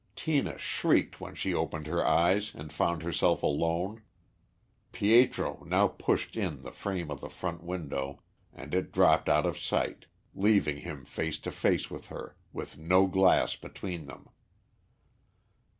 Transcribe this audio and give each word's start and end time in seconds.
Tina 0.15 0.57
shrieked 0.57 1.21
when 1.21 1.35
she 1.35 1.53
opened 1.53 1.85
her 1.85 2.03
eyes 2.03 2.55
and 2.55 2.73
found 2.73 3.03
herself 3.03 3.43
alone. 3.43 4.01
Pietro 4.91 5.63
now 5.63 5.89
pushed 5.89 6.35
in 6.35 6.63
the 6.63 6.71
frame 6.71 7.11
of 7.11 7.21
the 7.21 7.29
front 7.29 7.63
window 7.63 8.23
and 8.51 8.73
it 8.73 8.91
dropped 8.91 9.29
out 9.29 9.45
of 9.45 9.59
sight, 9.59 10.07
leaving 10.33 10.77
him 10.77 11.05
face 11.05 11.37
to 11.41 11.51
face 11.51 11.91
with 11.91 12.07
her, 12.07 12.35
with 12.51 12.79
no 12.79 13.05
glass 13.05 13.55
between 13.55 14.05
them. 14.05 14.27